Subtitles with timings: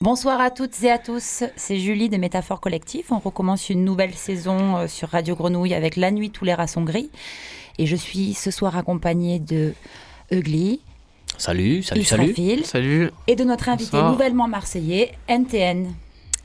[0.00, 3.10] Bonsoir à toutes et à tous, c'est Julie de Métaphore Collectif.
[3.10, 6.66] On recommence une nouvelle saison euh, sur Radio Grenouille avec La Nuit, tous les rats
[6.66, 7.08] sont gris.
[7.78, 9.72] Et je suis ce soir accompagnée de
[10.30, 10.80] Ugly.
[11.38, 12.34] Salut, salut, salut.
[12.64, 13.10] Salut.
[13.26, 15.94] Et de notre invité nouvellement marseillais, NTN.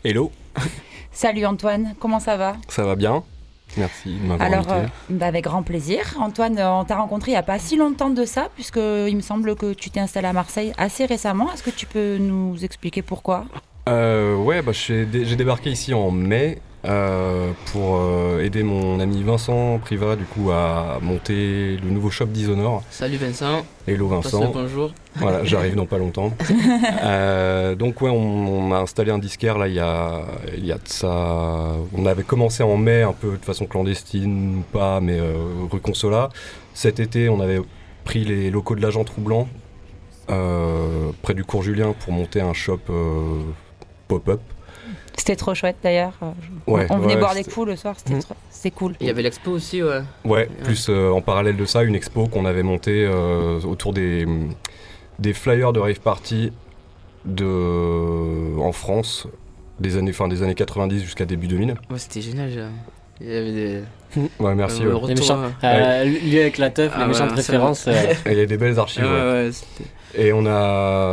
[0.05, 0.31] Hello.
[1.11, 2.55] Salut Antoine, comment ça va?
[2.67, 3.23] Ça va bien.
[3.77, 6.15] Merci de m'avoir Alors, euh, bah, avec grand plaisir.
[6.19, 9.21] Antoine, euh, on t'a rencontré il n'y a pas si longtemps de ça, puisqu'il me
[9.21, 11.51] semble que tu t'es installé à Marseille assez récemment.
[11.53, 13.45] Est-ce que tu peux nous expliquer pourquoi?
[13.87, 19.79] Euh, Ouais, bah, j'ai débarqué ici en mai euh, pour euh, aider mon ami Vincent
[19.79, 22.83] Priva du coup à monter le nouveau shop Dishonored.
[22.89, 23.65] Salut Vincent.
[23.85, 24.51] Hello Vincent.
[24.53, 24.93] bonjour.
[25.15, 26.31] Voilà, j'arrive dans pas longtemps.
[27.01, 30.21] Euh, donc ouais, on, a installé un disquaire là il y a,
[30.57, 31.75] il y a de ça.
[31.93, 35.19] On avait commencé en mai un peu de façon clandestine ou pas, mais
[35.71, 36.29] rue Consola.
[36.73, 37.59] Cet été, on avait
[38.03, 39.47] pris les locaux de l'agent Troublant
[40.27, 42.79] près du cours Julien pour monter un shop
[44.07, 44.41] pop-up.
[45.19, 46.13] C'était trop chouette d'ailleurs.
[46.65, 48.71] on venait boire des coups le soir, c'était mmh.
[48.71, 48.95] cool.
[49.01, 50.01] Il y avait l'expo aussi, ouais.
[50.23, 54.25] Ouais, plus euh, en parallèle de ça, une expo qu'on avait montée euh, autour des,
[55.19, 56.53] des flyers de rave party
[57.25, 59.27] de, en France
[59.81, 61.75] des années, fin, des années 90 jusqu'à début 2000.
[61.89, 62.71] Ouais, c'était génial.
[63.19, 63.81] Il y avait des.
[64.39, 64.83] Ouais, merci.
[64.85, 65.43] Euh, les méchants,
[66.05, 67.89] lui avec la teuf, les ah méchantes références.
[68.25, 69.03] Il y a des belles archives.
[69.03, 69.49] Ouais,
[70.15, 71.11] et on a.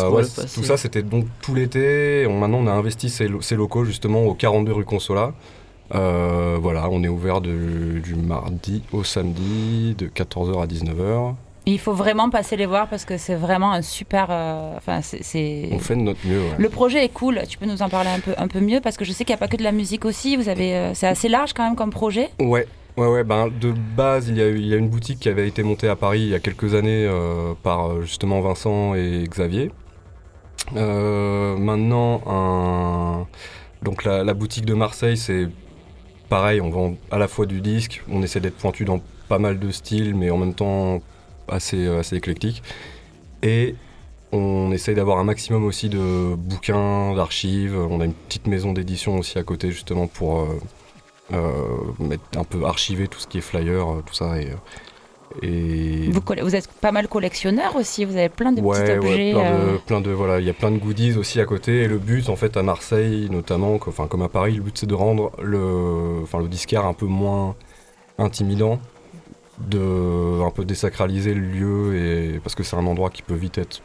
[0.54, 2.26] tout ça, c'était donc tout l'été.
[2.28, 5.32] Maintenant, on a investi ces, locaux justement au 42 rue Consola.
[5.94, 11.34] Euh, voilà, on est ouvert du mardi au samedi de 14h à 19h.
[11.68, 14.28] Il faut vraiment passer les voir parce que c'est vraiment un super.
[14.30, 15.68] Euh, enfin, c'est.
[15.72, 16.42] On fait de notre mieux.
[16.58, 17.42] Le projet est cool.
[17.48, 19.32] Tu peux nous en parler un peu, un peu mieux parce que je sais qu'il
[19.32, 20.36] n'y a pas que de la musique aussi.
[20.36, 22.30] Vous avez, euh, c'est assez large quand même comme projet.
[22.38, 22.68] Ouais.
[22.96, 25.46] Ouais, ouais, ben, de base, il y, a, il y a une boutique qui avait
[25.46, 29.24] été montée à Paris il y a quelques années euh, par euh, justement Vincent et
[29.28, 29.70] Xavier.
[30.76, 33.26] Euh, maintenant, un...
[33.82, 35.48] donc la, la, boutique de Marseille, c'est
[36.30, 39.58] pareil, on vend à la fois du disque, on essaie d'être pointu dans pas mal
[39.58, 41.02] de styles, mais en même temps
[41.48, 42.62] assez, assez éclectique.
[43.42, 43.74] Et
[44.32, 47.76] on essaye d'avoir un maximum aussi de bouquins, d'archives.
[47.76, 50.48] On a une petite maison d'édition aussi à côté, justement, pour
[51.30, 54.40] mettre un peu archiver tout ce qui est flyer, euh, tout ça.
[54.40, 56.10] Et, euh, et...
[56.10, 59.34] Vous, vous, êtes pas mal collectionneur aussi, vous avez plein de petits objets.
[59.34, 61.82] Ouais, plein de, voilà, il y a plein de goodies aussi à côté.
[61.82, 64.86] Et le but, en fait, à Marseille notamment, enfin comme à Paris, le but c'est
[64.86, 67.56] de rendre le, enfin le disquaire un peu moins
[68.18, 68.80] intimidant,
[69.58, 73.58] de un peu désacraliser le lieu et parce que c'est un endroit qui peut vite
[73.58, 73.82] être.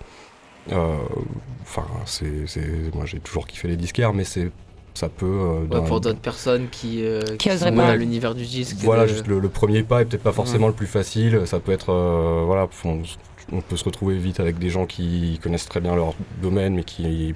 [1.64, 2.46] Enfin, c'est,
[2.94, 4.52] moi j'ai toujours kiffé les disquaires, mais c'est
[4.94, 5.26] ça peut.
[5.72, 8.78] Euh, pour d'autres personnes qui, euh, qui, sont à l'univers du disque.
[8.82, 11.42] Voilà, juste le, premier pas est peut-être pas forcément le plus facile.
[11.46, 11.92] Ça peut être.
[11.92, 16.14] Euh, voilà, on, peut se retrouver vite avec des gens qui connaissent très bien leur
[16.42, 17.34] domaine, mais qui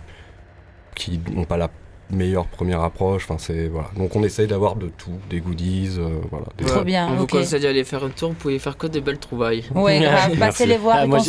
[0.95, 1.69] qui n'ont pas la
[2.09, 3.23] meilleure première approche.
[3.23, 3.89] Enfin, c'est voilà.
[3.97, 6.45] Donc on essaye d'avoir de tout, des goodies, euh, voilà.
[6.65, 7.07] Trop bien.
[7.11, 8.29] On vous conseille d'aller faire un tour.
[8.29, 9.63] Vous pouvez faire que des belles trouvailles.
[9.73, 10.07] Ouais,
[10.39, 10.97] passez les voir.
[10.99, 11.19] Ah, moi,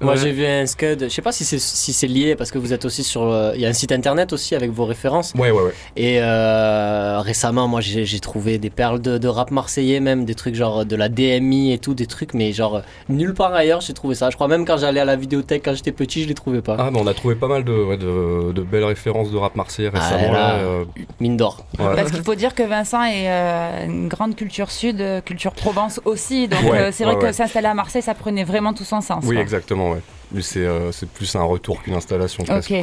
[0.00, 1.04] moi j'ai vu un scud.
[1.04, 3.22] Je sais pas si c'est si c'est lié parce que vous êtes aussi sur.
[3.22, 5.32] Euh, il y a un site internet aussi avec vos références.
[5.34, 5.72] Ouais, ouais, ouais.
[5.96, 10.84] Et euh, récemment, moi j'ai trouvé des perles de, rap marseillais, même des trucs genre
[10.84, 14.30] de la DMI et tout, des trucs, mais genre nulle part ailleurs j'ai trouvé ça.
[14.30, 16.76] Je crois même quand j'allais à la vidéothèque quand j'étais petit, je les trouvais pas.
[16.78, 19.90] Ah, mais on a trouvé pas mal de, de, de belles références de rap marseillais
[19.94, 20.64] ah, récemment.
[20.64, 20.84] Euh,
[21.20, 21.66] mine d'or.
[21.76, 26.00] Parce qu'il faut dire que Vincent est euh, une grande culture sud, euh, culture Provence
[26.04, 26.48] aussi.
[26.48, 26.60] Donc
[26.92, 29.24] c'est vrai que s'installer à Marseille, ça prenait vraiment tout son sens.
[29.26, 29.90] Oui, exactement.
[29.90, 30.00] Ouais.
[30.40, 32.44] C'est plus un retour qu'une installation.
[32.44, 32.74] Presque,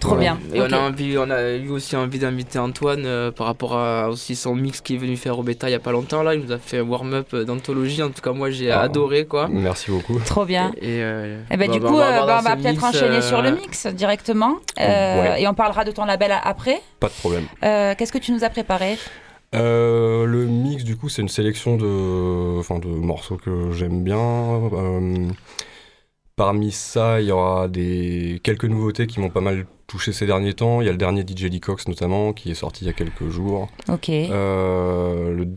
[0.00, 0.38] Trop bien.
[0.54, 4.08] Et on, a envie, on a eu aussi envie d'inviter Antoine euh, par rapport à
[4.08, 6.22] aussi son mix qui est venu faire au bêta il n'y a pas longtemps.
[6.22, 8.02] Là, il nous a fait un warm-up d'anthologie.
[8.02, 8.80] En tout cas, moi, j'ai ah.
[8.80, 9.26] adoré.
[9.26, 9.48] quoi.
[9.50, 10.18] Merci beaucoup.
[10.20, 10.72] Trop bien.
[10.80, 13.56] Et, euh, eh ben, bah, du coup, bah, on va, peut-être enchaîner sur le euh,
[13.56, 14.56] mix directement.
[14.78, 16.80] Et on parlera de ton label après.
[17.00, 17.46] Pas de problème.
[17.60, 18.98] Qu'est-ce que tu nous as préparé?
[19.52, 24.18] Le mix, du coup, c'est une sélection de, enfin, de morceaux que j'aime bien.
[26.38, 30.54] Parmi ça, il y aura des quelques nouveautés qui m'ont pas mal touché ces derniers
[30.54, 30.80] temps.
[30.80, 32.94] Il y a le dernier DJ Lee Cox notamment qui est sorti il y a
[32.94, 33.68] quelques jours.
[33.88, 34.08] Ok.
[34.08, 35.48] Euh, le,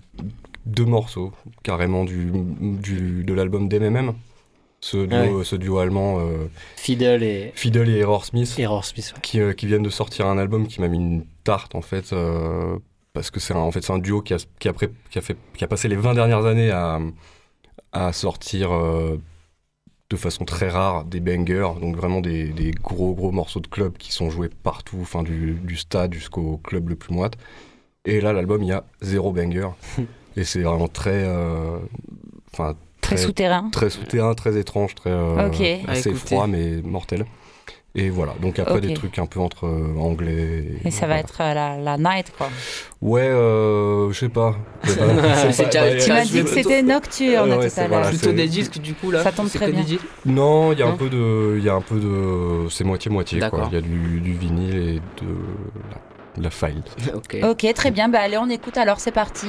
[0.66, 1.32] deux morceaux
[1.64, 4.14] carrément du, du de l'album d'MMM.
[4.84, 6.18] Ce duo, ce duo allemand.
[6.20, 7.52] Euh, Fiddle et.
[7.54, 8.56] Fiddle et Error Smith.
[8.58, 11.76] Error Smith, qui, euh, qui, viennent de sortir un album qui m'a mis une tarte
[11.76, 12.12] en fait.
[12.14, 12.80] Euh,
[13.14, 15.38] parce que c'est en fait, c'est un duo qui a, qui, a qui, a fait,
[15.56, 17.00] qui a passé les 20 dernières années à,
[17.92, 18.72] à sortir
[20.12, 24.12] de façon très rare des bangers, donc vraiment des, gros gros morceaux de club qui
[24.12, 27.38] sont joués partout, enfin du, stade jusqu'au club le plus moite.
[28.04, 29.70] Et là, l'album, il y a zéro banger.
[30.36, 31.24] et c'est vraiment très.
[31.26, 31.80] euh,
[32.54, 33.70] Enfin, Très souterrain.
[33.72, 35.50] très souterrain, très étrange, très euh,
[35.88, 37.26] assez froid mais mortel.
[37.94, 38.82] Et voilà, donc après Ok.
[38.82, 40.64] des trucs un peu entre euh, anglais.
[40.86, 42.50] Et ça va être euh, la, la night, quoi.
[43.02, 44.56] Ouais, euh, je sais pas.
[44.86, 48.10] C'est- déjà- Tu m'as dit que plutôt- c'était nocturne Ouais, ouais, tout à voilà, l'heure.
[48.12, 49.84] Plutôt des disques du coup là Ça tombe très bien.
[50.26, 53.12] Non, il y a un peu de, il y a un peu de, c'est moitié
[53.12, 53.68] moitié quoi.
[53.70, 55.28] Il y a du, du vinyle et de
[55.90, 56.82] la, de la file.
[57.14, 58.08] ok Ok, très bien.
[58.08, 59.48] Bah allez, on écoute alors, c'est parti.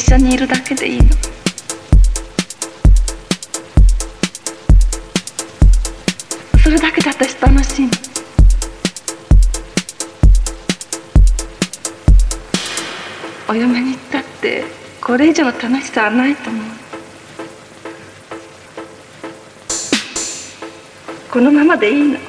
[0.00, 1.04] 一緒にいるだけでいいの。
[6.64, 7.90] それだけで私楽しいの
[13.46, 14.64] お嫁に行ったって
[15.02, 16.64] これ以上の楽しさはないと思う。
[21.30, 22.19] このままでいいの。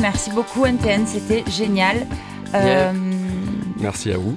[0.00, 2.06] Merci beaucoup NPN, c'était génial.
[2.54, 2.90] Yeah.
[2.90, 2.92] Euh,
[3.78, 4.34] Merci à vous.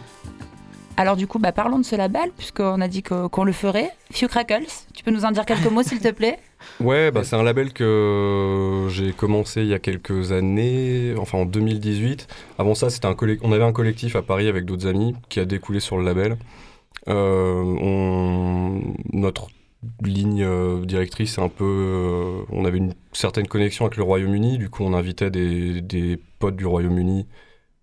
[0.97, 3.89] alors du coup, bah, parlons de ce label, puisqu'on a dit qu'on le ferait.
[4.11, 6.39] Few Crackles, tu peux nous en dire quelques mots s'il te plaît?
[6.81, 11.45] Ouais, bah, c'est un label que j'ai commencé il y a quelques années, enfin en
[11.45, 12.27] 2018.
[12.57, 15.45] Avant ça, c'était un on avait un collectif à Paris avec d'autres amis qui a
[15.45, 16.35] découlé sur le label.
[17.07, 18.81] Euh, on-
[19.13, 19.47] Notre
[20.03, 21.65] ligne euh, directrice, un peu.
[21.65, 26.55] euh, on avait une certaine connexion avec le Royaume-Uni, du coup, on invitait des, potes
[26.55, 27.27] du Royaume-Uni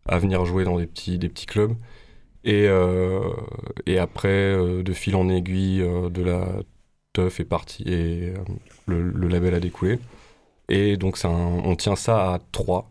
[0.06, 1.74] à venir jouer dans des petits, clubs.
[2.44, 3.20] Et, euh,
[3.98, 6.46] après, de fil en aiguille, de la
[7.12, 8.34] teuf est parti et
[8.86, 9.98] le, label a découlé.
[10.68, 12.90] Et donc, on tient ça à trois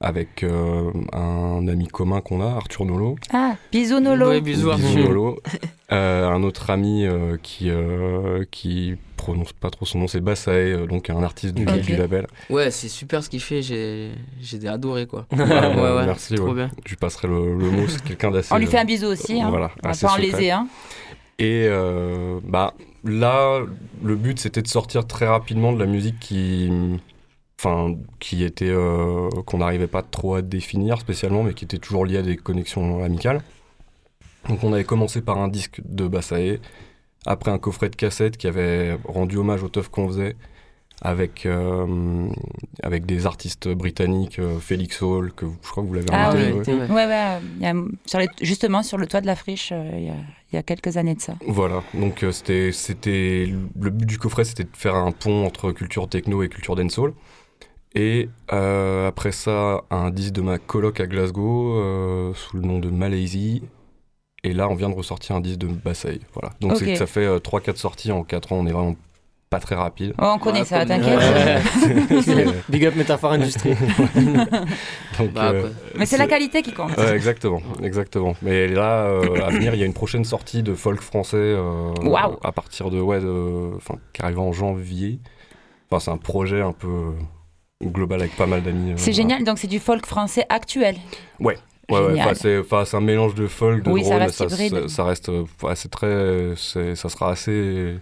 [0.00, 3.16] avec euh, un ami commun qu'on a, Arthur Nolo.
[3.32, 4.28] Ah, bisous Nolo.
[4.28, 5.08] Ouais, bisous Bisous, Arthur.
[5.08, 5.38] Nolo.
[5.92, 10.50] Euh, un autre ami euh, qui, euh, qui prononce pas trop son nom, c'est Bassae,
[10.50, 12.28] euh, donc un artiste du, label.
[12.48, 15.26] Ouais, c'est super ce qu'il fait, j'ai j'ai adoré quoi.
[15.32, 16.54] Ouais, ouais, ouais, merci, trop ouais.
[16.54, 16.70] bien.
[16.84, 18.54] Je lui passerai le, le mot, c'est quelqu'un d'assez.
[18.54, 19.42] On lui fait un bisou aussi.
[19.42, 19.50] Hein.
[19.50, 20.52] voilà, On va assez pas en léser.
[20.52, 20.68] Hein.
[21.40, 23.60] Et euh, bah, là,
[24.04, 26.70] le but c'était de sortir très rapidement de la musique qui,
[27.62, 32.06] enfin, qui était euh, qu'on n'arrivait pas trop à définir spécialement, mais qui était toujours
[32.06, 33.42] liée à des connexions amicales.
[34.48, 36.58] Donc on avait commencé par un disque de Bassae,
[37.26, 40.36] après un coffret de cassette qui avait rendu hommage au teuf qu'on faisait.
[41.02, 42.28] Avec, euh,
[42.82, 46.28] avec des artistes britanniques, euh, Félix Hall, que vous- je crois que vous l'avez Ah
[46.32, 46.78] invité, oui.
[46.80, 46.84] ouais.
[46.88, 46.94] ouais.
[46.94, 47.38] Ouais, ouais.
[47.56, 50.10] il y a- sur les- justement, sur le toit de la friche, euh, il y,
[50.10, 50.14] a,
[50.52, 51.36] y a quelques années de ça.
[51.46, 53.46] Voilà, donc euh, c'était, c'était
[53.80, 57.14] le but du coffret, c'était de faire un pont entre culture techno et culture dancehall.
[57.94, 62.78] Et euh, après ça, un disque de ma coloc à Glasgow euh, sous le nom
[62.78, 63.62] de Malazy.
[64.44, 66.20] Et là, on vient de ressortir un disque de Bassaï.
[66.32, 66.50] Voilà.
[66.60, 66.92] Donc c'est Ok.
[66.92, 68.56] que ça fait 3-4 sorties en 4 ans.
[68.60, 68.96] On est vraiment
[69.50, 70.14] pas très rapide.
[70.22, 71.18] Oh, on connaît Ouais, ça, t'inquiète.
[71.18, 72.46] Ouais.
[72.68, 73.74] Big up Métaphore Industrie.
[75.18, 75.68] donc, Bah, euh.
[75.96, 76.96] Mais c'est la qualité qui compte.
[76.96, 78.34] Ouais, exactement, exactement.
[78.42, 81.92] Mais là, euh, à venir, il y a une prochaine sortie de folk français euh,
[82.04, 82.36] Waouh.
[82.44, 85.18] à partir de, ouais, de, enfin, qui arrive en janvier.
[85.90, 87.10] Enfin, c'est un projet un peu euh,
[87.84, 88.90] global avec pas mal d'amis.
[88.92, 89.16] euh, C'est voilà.
[89.16, 90.96] génial, donc c'est du folk français actuel.
[91.40, 91.56] Ouais,
[91.90, 94.88] ouais, c'est, un mélange de folk, de Oui, ça drone, ça, hybride.
[94.88, 97.96] ça, ça reste, euh, c'est très, c'est- ça sera assez.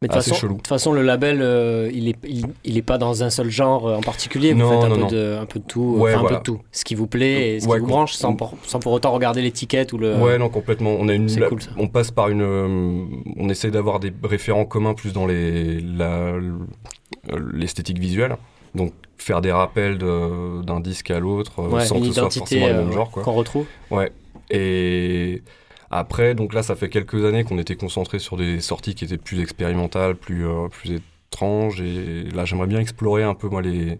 [0.00, 0.52] Mais de toute Assez façon, chelou.
[0.54, 3.50] de toute façon, le label, euh, il, est, il, il est pas dans un seul
[3.50, 4.52] genre en particulier.
[4.52, 5.06] Vous Non, faites un, non, peu non.
[5.08, 6.60] De, un peu de tout, Ouais, enfin un peu de tout.
[6.70, 8.92] Ce qui vous plaît et ce Ouais, qui vous com- branche sans, pour- sans pour
[8.92, 10.14] autant regarder l'étiquette ou le.
[10.16, 10.90] Ouais, non, complètement.
[11.00, 11.70] On a une, c'est la- cool, ça.
[11.76, 13.04] on passe par une, euh,
[13.38, 16.34] on essaie d'avoir des référents communs plus dans les, la-
[17.52, 18.36] l'esthétique visuelle.
[18.74, 22.30] Donc faire des rappels de- d'un disque à l'autre euh, Ouais, sans que ce soit
[22.30, 23.22] forcément le même euh, genre, quoi.
[23.22, 23.66] qu'on retrouve.
[23.90, 24.12] Ouais.
[24.50, 25.42] Et
[25.90, 29.16] après, donc là, ça fait quelques années qu'on était concentré sur des sorties qui étaient
[29.18, 31.00] plus expérimentales, plus, euh, plus
[31.30, 31.80] étranges.
[31.80, 33.98] Et là, j'aimerais bien explorer un peu, moi, les,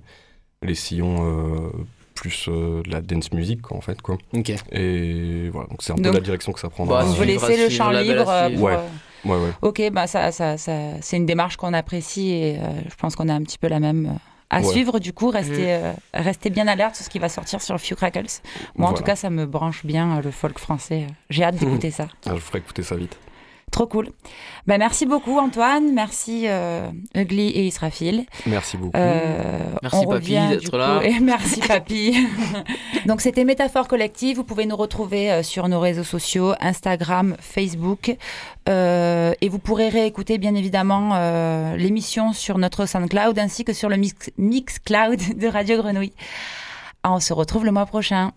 [0.63, 1.71] les sillons euh,
[2.15, 4.19] plus euh, de la dance music, quoi, en fait, quoi.
[4.35, 4.53] Ok.
[4.73, 7.01] Et voilà, donc c'est un peu la direction que ça prendra.
[7.03, 8.29] Bah, On si veut suivre, laisser à le champ libre.
[8.29, 8.75] euh, pour, Ouais.
[8.77, 8.89] euh,
[9.25, 9.51] Ouais, ouais.
[9.63, 13.29] Ok, bah ça, ça, ça, c'est une démarche qu'on apprécie et euh, je pense qu'on
[13.29, 14.19] a un petit peu la même euh,
[14.51, 14.65] à Ouais.
[14.65, 14.99] suivre.
[14.99, 18.27] Du coup, restez, euh, restez bien alerte sur ce qui va sortir sur Few Crackles.
[18.77, 21.07] Moi, en tout cas, ça me branche bien euh, le folk français.
[21.31, 22.09] J'ai hâte d'écouter ça.
[22.27, 23.17] Ah, je ferai écouter ça vite.
[23.71, 24.09] Trop cool.
[24.67, 25.93] Bah, merci beaucoup, Antoine.
[25.93, 28.25] Merci, euh, Ugly et Israfil.
[28.47, 28.97] Merci beaucoup.
[28.97, 31.01] Euh, Merci, on papy, revient, d'être là.
[31.03, 32.27] Et merci papy.
[33.07, 34.37] Donc c'était Métaphore Collective.
[34.37, 38.17] Vous pouvez nous retrouver euh, sur nos réseaux sociaux, Instagram, Facebook.
[38.69, 43.89] Euh, et vous pourrez réécouter bien évidemment euh, l'émission sur notre SoundCloud ainsi que sur
[43.89, 46.13] le mix, Mixcloud de Radio Grenouille.
[47.03, 48.33] Ah, On se retrouve le mois prochain.